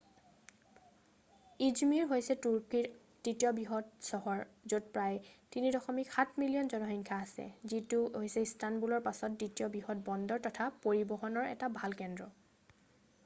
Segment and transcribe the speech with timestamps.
[1.65, 2.85] i̇zmir হৈছে তুৰ্কীৰ
[3.25, 4.39] তৃতীয় বৃহৎ চহৰ
[4.71, 11.53] য'ত প্ৰায় ৩.৭ মিলিয়ন জনসংখ্যা আছে যিটো হৈছে ইষ্টানবুলৰ পাছত দ্বিতীয় বৃহৎ বন্দৰ তথা পৰিবহণৰ
[11.53, 12.31] এটা ভাল কেন্দ্ৰ।